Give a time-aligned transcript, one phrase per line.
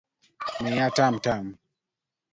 [0.61, 1.45] Miya tamtam